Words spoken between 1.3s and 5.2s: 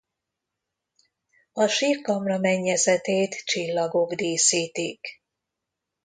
A sírkamra mennyezetét csillagok díszítik.